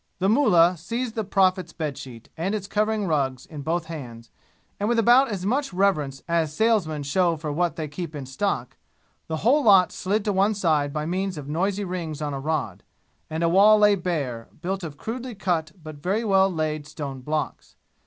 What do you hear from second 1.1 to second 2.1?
the Prophet's bed